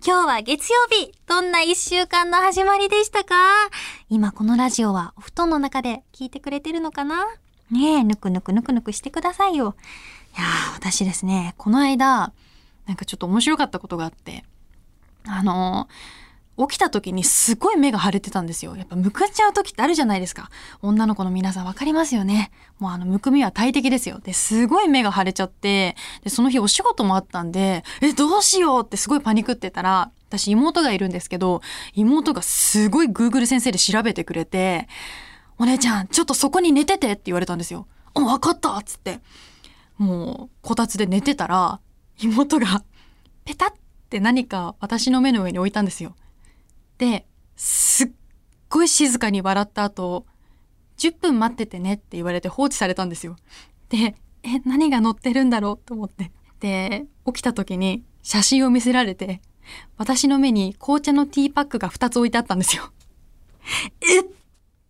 [0.00, 3.34] 今日は月曜日、どんな一週間の始まりでしたか？
[4.08, 7.26] 今このラジオはお布団の中で聞いてくれてるのかな？
[7.72, 9.74] ねえ、ぬくぬくぬくぬくしてくださいよ。
[10.36, 12.32] いやー、私ですね、この間、
[12.86, 14.44] なんかちょっと面白かったことがあって、
[15.26, 15.92] あのー
[16.58, 18.76] 起きた時にすごい目が腫れてたんですよ。
[18.76, 20.50] やっぱむくっちゃう時ってあるじゃないですか。
[20.82, 22.50] 女の子の皆さんわかりますよね。
[22.80, 24.18] もうあの、むくみは大敵ですよ。
[24.18, 31.62] で、すごい目が腫れちゃって、で、その日お仕事もあったんで、え、どうしようってすごいパニクってたら、私妹がいるんですけど、
[31.94, 34.88] 妹がすごい Google 先生で調べてくれて、
[35.58, 37.86] お姉ちゃん、ちょっとそこに寝ててって言われたんですよ。
[38.14, 39.20] あ、わかったっつって。
[39.96, 41.80] もう、こたつで寝てたら、
[42.20, 42.82] 妹が、
[43.44, 43.72] ペタっ
[44.10, 46.14] て何か私の目の上に置いたんですよ。
[46.98, 48.10] で、すっ
[48.68, 50.26] ごい静かに笑った後、
[50.98, 53.36] 10分待っててねって言われて放置されたんですよ。
[53.88, 55.86] で、え、何が載ってるんだろう？
[55.86, 56.32] と思って。
[56.60, 59.40] で、起きた時に写真を見せられて、
[59.96, 62.90] 私の目に紅茶のティーパックが2つ置いてあったんですよ。
[64.00, 64.24] えっ？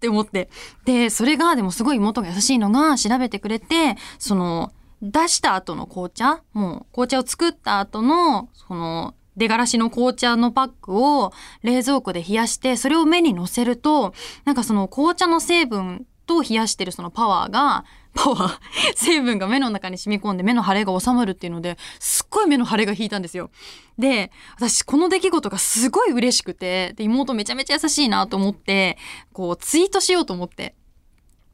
[0.00, 0.48] て思って。
[0.84, 4.72] で、それがでもすごい妹が優しいのが調べてくれて、その、
[5.02, 6.42] 出した後の紅茶？
[6.52, 14.12] もう紅茶を作った後の、その、出がらしの紅茶のパックを冷蔵庫で冷やして、それを目に乗せると、
[14.44, 18.58] なんかその紅茶の成分と冷やしてるそのパワーが、パワー
[18.96, 23.50] 成分が目の中に染み込んで目の腫れが収まるっていうので、すっごい目の腫れが引いたんですよ。
[23.98, 28.98] で、私この出来事がすごい嬉しくて、で、妹めちゃめちゃ優しいなと思って、
[29.32, 30.74] こうツイートしようと思って、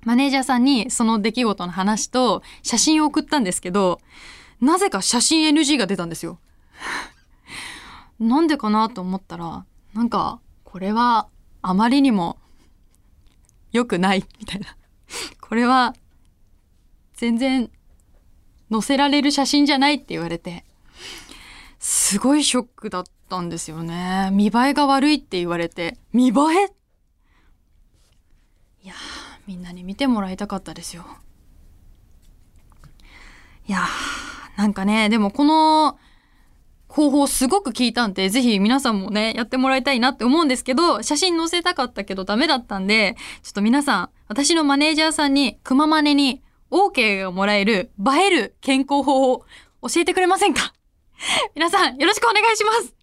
[0.04, 4.00] マネージャーさんにその出来事の話と写真を送ったんですけど、
[4.60, 6.38] なぜか写真 NG が出たんですよ。
[8.18, 11.28] なんでかなと思ったら、なんか、これは
[11.62, 12.38] あまりにも
[13.72, 14.76] 良くないみたいな。
[15.40, 15.94] これは
[17.14, 17.70] 全然
[18.70, 20.64] 載せられる写真じゃないって言われて、
[21.78, 24.30] すごいショックだったんですよね。
[24.32, 26.34] 見栄えが悪いって言われて、見栄え？
[28.82, 28.94] いや、
[29.46, 31.04] みんなに見てもらいたかったですよ。
[33.66, 35.98] いやー、なんかね、でもこの
[36.94, 46.40] 方法すごく聞いたんで、ぜひ皆さんもね、やってもらいたいなって思うんですけど、写真載せたかったけどダメだったんで、ちょっと皆さん、私のマネージャーさんに、くままねに
[46.70, 49.44] OK がもらえる映える健康法を
[49.82, 50.72] 教えてくれませんか？
[51.56, 52.94] 皆さん、よろしくお願いします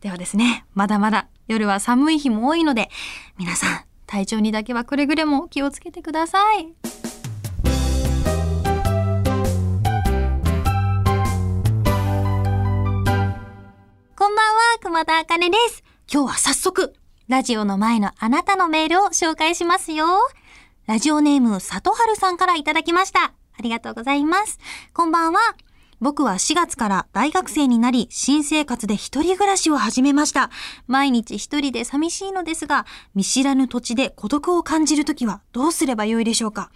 [0.00, 2.88] ではですね、まだまだ夜は寒い日も多いので、
[3.38, 7.11] 皆さん、体調にだけはくれぐれも気をつけてください。
[14.22, 15.82] こんばんは、熊田茜です。
[16.08, 16.94] 今日は早速、
[17.26, 20.06] ラジオの前のあなたのメールを紹介しますよ。
[20.86, 23.20] ラジオネーム、里春さんからいただきました。
[23.24, 24.60] ありがとうございます。
[24.94, 25.40] こんばんは。
[25.98, 30.50] 僕は4月から大学生になり、新生活で一人暮らしを始めました。
[30.86, 36.70] 毎日一人で寂しいのですが、見知らぬ土地で孤独を感じるときはどうすればよいでしょうか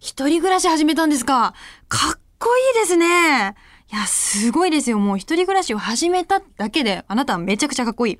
[0.00, 1.54] 一人暮らし始めたんですか
[1.88, 3.54] かっこいいですね。
[3.94, 4.98] いや、すごいですよ。
[4.98, 8.18] もう一人暮らしを始めただけで、あなたはめちゃくちゃかっこいい。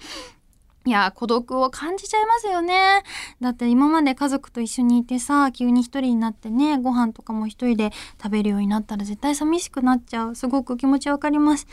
[0.87, 3.03] いや、孤独を感じちゃいますよね。
[3.41, 7.91] だって今まで家族と一緒にいてさ、急に一人になってね、ご飯とかも一人で
[8.23, 10.37] 食べるようになったら絶対寂しくなっちゃう。
[10.37, 11.67] すごく気持ちわかります。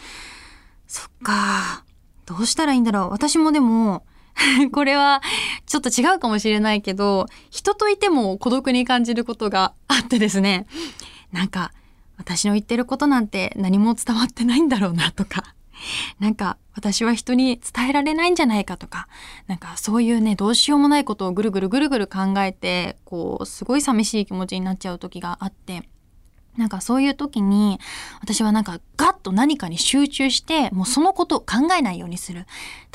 [0.87, 1.85] そっか。
[2.25, 3.09] どうしたらいいんだろう。
[3.11, 4.03] 私もでも、
[4.73, 5.21] これは
[5.67, 10.65] ちょっと違うかもしれないけど、人といても孤独に感じることがあってですね。
[11.31, 11.71] なんか、
[12.21, 15.55] 私の言ってることなんて何も伝わってないんだろうなとか。
[16.19, 19.07] なんか私は人に伝えられないんじゃないかとか、
[19.47, 25.89] なんかそういうね、どうしようもないことをぐるぐるぐるぐる考えて、こう、すごい寂しい気持ちになっちゃう時があって、
[26.57, 27.79] なんかそういう時に、
[28.21, 32.45] 私はなんかガッと何かに集中して、もうそのことを考えないようにする。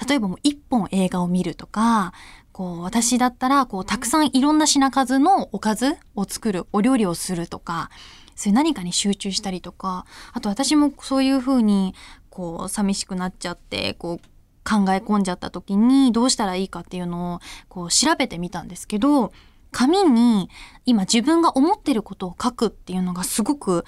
[0.09, 2.13] 例えばもう一本映画を見るとか、
[2.53, 7.91] こう、私だったら、こう、たくさんいろんな品数のおかずを作る、お料理をするとか、
[8.37, 11.95] そういう何かに集中したりとか、あと私もそういうふうに、
[12.31, 14.27] こう、寂しくなっちゃって、こう、
[14.69, 19.33] 考え込んじゃった時にどうしたらいいかっていうのを、こう、調べてみたんですけど、
[19.73, 20.49] 紙に
[20.85, 23.85] 今自分が思ってることを書くっていうのがすごく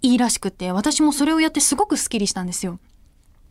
[0.00, 2.78] いいらしくて、私もそれをやってすごくスッキリしたんですよ。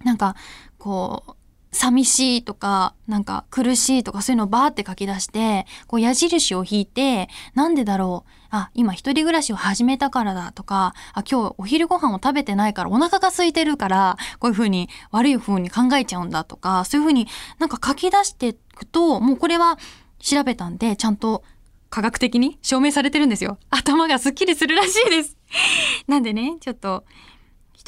[0.03, 0.35] なんか、
[0.77, 1.31] こう、
[1.71, 8.31] 寂しいとか、なんか苦しいとかそういうのをバーって書き出して、こう矢印を引いて、なんでだろう？
[8.49, 17.27] あ、今一人暮らしを始めたからだとか、あ、今日お昼ご飯を食べてないからお腹が空いてるから、こういう風に悪い風に考えちゃうんだとか、そういう風に
[17.59, 19.77] なんか書き出していくと、もうこれは
[20.19, 21.43] 調べたんで、ちゃんと
[21.89, 23.57] 科学的に証明されてるんですよ。
[23.69, 25.37] 頭がスッキリするらしいです。
[26.07, 27.03] なんでね、ちょっと、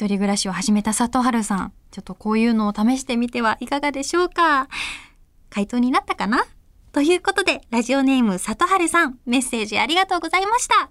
[0.00, 4.66] 一人暮らしを始めた佐藤春さん、ちょっとこういうのを試してみてはいかがでしょうか
[5.50, 6.46] 回答になったかな？
[6.92, 10.88] ということで、ラジオネーム里春さん、メッセージありがとうございました。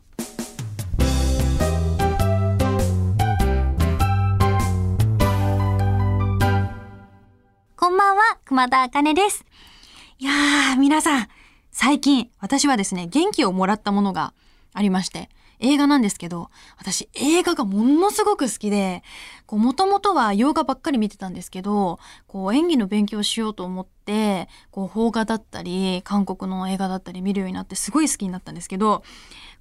[7.76, 9.44] こんばんは、熊田茜です。
[10.20, 11.28] いやー、皆さん、
[11.72, 14.36] 最近、私はですね、元気をもらったものが
[14.72, 19.04] ありまして、映画なんですけど、私映画がものすごく好きで、
[19.46, 29.04] こう、もともとは洋画ばっかり見てたんですけど、こう、演技の勉強しようと思って、こう、邦画だったり、韓国の映画だったり見るようになってすごい好きになったんですけど、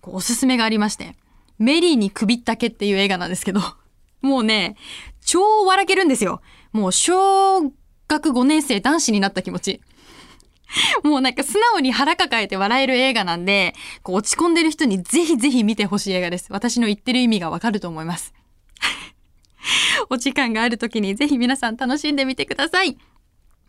[0.00, 1.17] こう、おすすめがありまして、
[1.59, 3.61] メリーに首ったけっていう映画なんですけど、
[4.23, 4.77] もうね、
[5.21, 6.41] 超笑けるんですよ。
[6.73, 7.62] もう小
[8.09, 9.81] 学5年生男子になった気持ち。
[11.03, 16.47] もうなんか素直に腹抱えて笑える映画なんで、こう落ち込んでる人にぜひぜひ見てほしい映画です。
[16.50, 18.35] 私の言ってる意味がわかると思います。
[20.11, 22.99] お時間がある時にぜひ皆さん楽しんでみてください。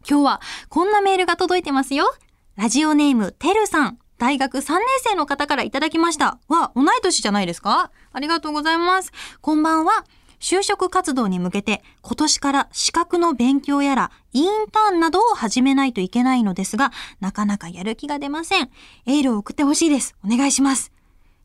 [0.09, 2.13] 今日はこんなメールが届いてますよ。
[2.55, 3.99] ラジオネームてるさん。
[4.17, 6.39] 大学3年生の方からいただきました。
[6.49, 7.89] わ、同い年じゃないですか？
[8.11, 9.13] ありがとうございます。
[9.39, 10.03] こんばんは。
[10.39, 18.69] 就職活動に向けて今年から資格の勉強やらインターンなどを始めないといけないのですが、なかなかやる気が出ません。
[19.05, 20.15] エールを送ってほしいです。
[20.25, 20.91] お願いします。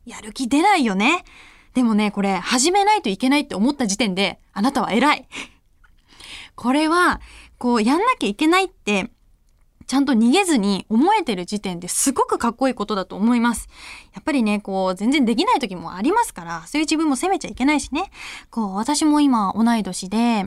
[0.07, 1.25] やる気出ないよね。
[1.75, 5.29] でもね、これ始めないといけないって思った時点で、あなたは偉い。
[6.55, 7.21] これは、
[7.59, 9.11] こう、やんなきゃいけないって
[9.87, 13.69] ちゃんと逃げずに思えてる時点ですごくかっこいいことだと思います。
[14.15, 18.11] やっぱりね、こう、全然できない時もありますから、そういう自分も責めちゃいけないしね。
[18.51, 20.47] こう、私も今同い年で、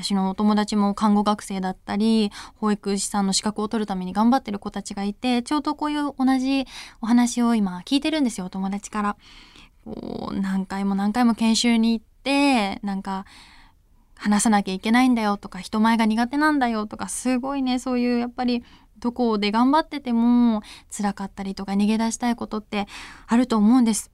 [0.00, 6.66] 私のお友達も看護学生だったり、保育士さんの資格を取るために頑張ってる子たちがいて、ちょうどこういう同じ
[7.00, 9.16] お話を今聞いてるんですよ、お友達から。
[9.84, 13.24] こう、何回も何回も研修に行って、なんか、
[14.18, 18.64] 話さなきゃいけないんだよとか人前が苦手なんだよとかすごいねそういうやっぱり
[18.98, 20.62] どこで頑張ってても
[20.94, 22.88] 辛かったりとか逃げ出したいことって
[23.28, 24.10] あると思うんです。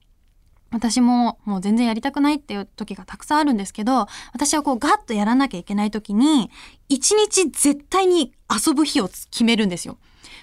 [0.71, 6.51] 私ももう全然やりたくないっていう時がたくさんあるんですけど、私はこうガッとやらなきゃいけない時に、
[6.89, 9.97] 一日絶対に遊ぶ日を決めるんですよ。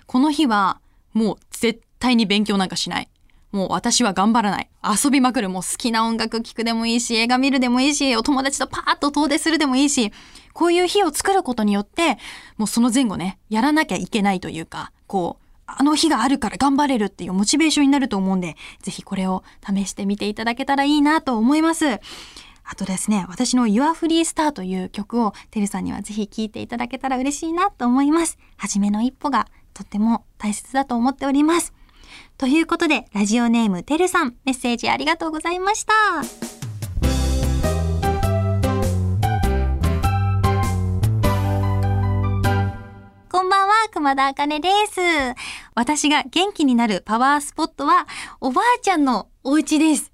[0.07, 0.81] この日は
[1.13, 3.09] もう絶対に勉強なんかしない。
[3.53, 4.71] もう私は頑張らない。
[4.83, 5.49] 遊びまくる。
[5.49, 10.11] もう好きな音楽聴くでもいいし、映画見るでもいいし、お友達とパーッと遠出するでもいいし、
[10.55, 12.19] こういう日を作ることによって、
[12.57, 22.01] もうその前後ね、やらなきゃいけないというか、こう、あの日があるから頑張れるっていうモチベーションになると思うんで、ぜひこれを試してみていただけたらいいなと思います。
[22.65, 28.39] あとですね、私の Your Free Star という曲をてるさんにはぜひ聴いていただけたら嬉しいなと思います。
[28.57, 31.72] はじめの一歩がとっても大切だと思っております。
[32.39, 35.93] ということで、ラジオネームてるさん、メッセージありがとうございました。
[43.29, 45.01] こんばんは、熊田茜です。
[45.75, 48.07] 私が元気になるパワースポットは、
[48.41, 50.13] おばあちゃんのお家です。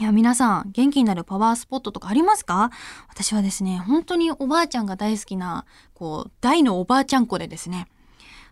[0.00, 2.70] いや、皆さん、元気になるパワースポットとかありますか？
[3.08, 7.86] 私はですね、本当におばあちゃんが大好きな、こう、大のおばあちゃん子でですね、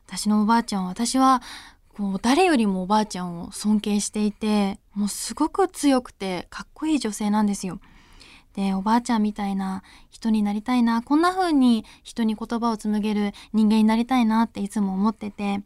[0.07, 1.43] 私のおばあちゃんは、私は、
[1.97, 7.81] こう誰よりもおばあちゃんを尊敬していてもうすごく強くてかっこいい女性なんですよ。
[8.55, 15.63] でおばあちゃんみたいな人になりたいなこんな風に人に言葉を紡げる人間になりたいなっていつも思ってて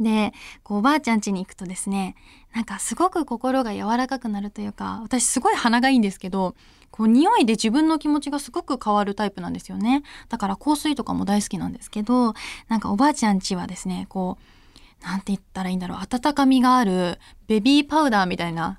[0.00, 2.16] でこうおばあちゃん家に行くとですね
[2.54, 6.56] なんかすごく心が柔らかくなるというか私すごい鼻がいいんですけど
[6.90, 12.34] こう匂いで自分の気持ちがすごく変わるタイプなんですよねだから香水とかも大好きなんですけど
[12.68, 14.59] なんかおばあちゃん家はですねこう
[15.02, 18.78] なんて言ったらいいんだろう、温かみがあるベビーパウダーみたいな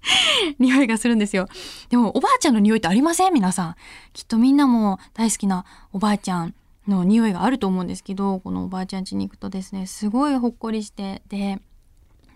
[0.58, 1.48] 匂いがするんですよ。
[1.90, 3.32] でもおばあちゃんの匂いってありません？
[3.34, 3.74] 皆さん。
[4.12, 6.54] きっとみんなも大好きなおばあちゃん
[6.86, 11.60] の匂いがあると思うんですけど、このおばあちゃん家に行くとですね、すごいほっこりして、で、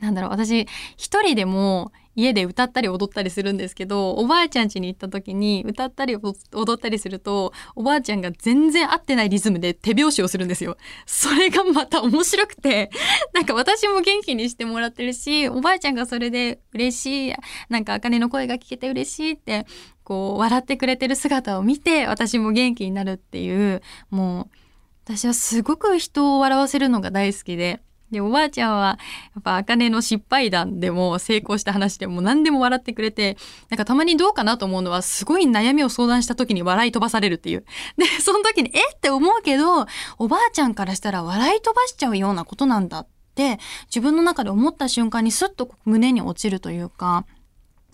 [0.01, 0.67] なんだろう、私
[0.97, 6.35] 一人でも家で歌ったり踊ったりするんですけどおばあちゃん家に行った時に歌ったり踊
[6.75, 10.77] ったりするとおばあちゃんが全然合ってないリズムで手拍子をするんですよ。
[11.07, 12.91] それがまた面白くて
[13.33, 17.35] なんか私も元気にしてもらってるしおばあちゃんがそれで嬉しい
[17.69, 19.67] なんか茜の声が聞けて嬉しいって
[20.05, 24.57] こう笑ってくれてる姿を見て私も元気になるっていうもう
[25.05, 28.99] 私はすごく人を笑わせるのが大好きで、で、おばあちゃんは、
[29.35, 33.39] やっぱ、あかねの失敗談でも成功した話でも何でも笑ってくれて、
[33.71, 37.65] なんかたまにどうかなと思うのは、すごい悩みを相談した時に笑い飛ばされるっていう。
[37.97, 39.87] で、その時に、えって思うけど、
[40.19, 47.25] おばあちゃんからしたら笑い飛ばしちゃうようなことなんだって、自分の中で思った瞬間にスッと胸に落ちるというか、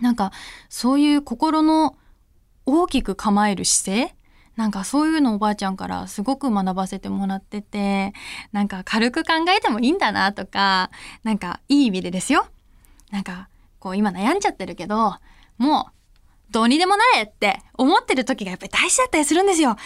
[0.01, 0.33] なんか、
[0.69, 1.97] そういう心の
[2.67, 4.15] 大きく構える姿勢
[4.59, 8.13] なんかそういうのおばあちゃんからすごく学ばせてもらってて、
[8.51, 10.91] なんか軽く考えてもいいんだなとか、
[11.23, 12.45] なんかいい意味でですよ。
[13.13, 13.49] なんか
[13.79, 15.15] こう今悩んじゃってるけど、
[15.59, 15.93] もう
[16.51, 19.77] どうにでもなれって思ってる時がやっぱり大事だったりするんですよ。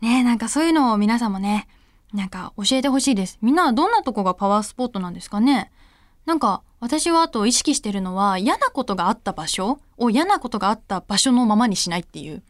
[0.00, 1.68] ねなんかそういうのを皆さんもね、
[2.12, 3.38] なんか教えてほしいです。
[3.42, 5.70] みんなはどんなとこがパワースポットなんですかね
[6.24, 12.42] なんか私はあと意識してるのは嫌なことがあった場所を嫌なことがあった場所のままにしないっていう。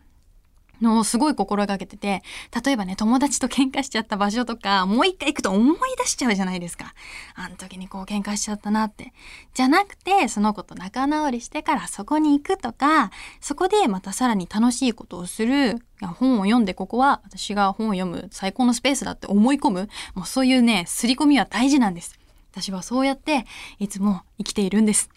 [0.81, 2.23] のをすごい心がけてて、
[2.65, 6.95] 例えばね、友達と喧嘩しちゃった場所とか、もう一回行くと思い出しちゃうじゃないですか。
[7.35, 9.13] あの時にこう喧嘩しちゃったなって。
[9.55, 22.19] じゃなくて、その子と仲直りしてからそこに行くとか、そこでまたさらに楽しいことをする、本を読んでここは私が本を読む最高のスペースだって思い込む、もうそういうね、刷り込みは大事なんです。
[22.53, 23.45] 私はそうやって
[23.79, 25.11] いつも生きているんです。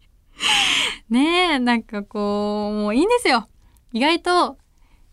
[1.10, 3.48] ねえ、なんかこう、もういいんですよ。
[3.92, 4.58] 意外と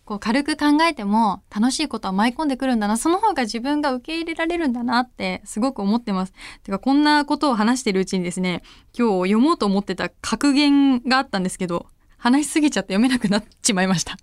[0.05, 2.96] こう軽く考えても楽しいことは舞い込んでくるんだな。
[2.96, 6.34] その方が自分が受け入れられるんだなってすごく思ってます。
[6.63, 8.62] てかこんなことを話してるうちにですね、
[8.98, 14.15] 今日読もうと思ってた格言があったんですけど、話しすぎちゃって読めなくなっちまいました。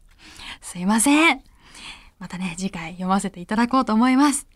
[0.61, 1.43] すいません。
[2.21, 4.47] またね、次回読ませていただこうと思います。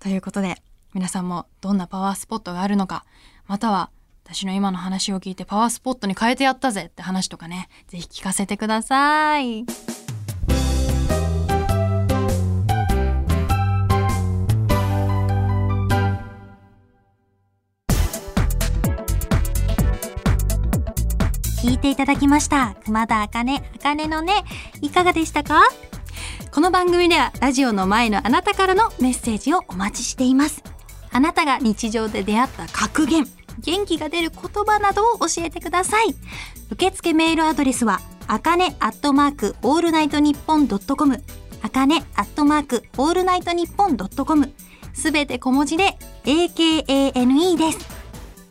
[0.00, 0.62] ということで、
[0.94, 3.04] 皆さんもどんなパワースポットがあるのか、
[3.46, 3.90] または
[4.26, 9.66] 私の今の話を聞いてパワースポットに変えてやったぜって話とかね、ぜひ聞かせてください。
[21.62, 22.76] 聞いていただきました。
[22.86, 24.44] 熊田茜、茜のね、
[24.80, 25.60] いかがでしたか？
[26.50, 30.62] この番組ではラジオの前のあなたからのメッセージをお待ちしています。
[31.12, 33.26] あなたが日常で出会った格言、
[33.64, 36.14] 元気が出る言葉などを教えてください。
[36.70, 41.22] 受付メールアドレスは、あかねアットマークオールナイトニッポンドットコム、
[41.62, 44.52] あかねアットマークオールナイトニッポンドットコム、
[44.92, 47.78] すべて小文字で AKANE です。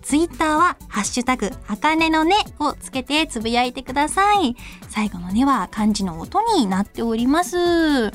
[0.01, 4.55] ツイッターは、ハッシュタグ、あかねのねをつけてつぶやいてください。
[4.89, 8.12] 最後のねは漢字の音になっております。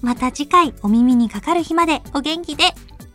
[0.00, 2.64] また次回お耳にかかる日までお元気で、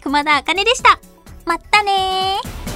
[0.03, 0.99] 熊田あかねでした。
[1.45, 2.66] まったねー。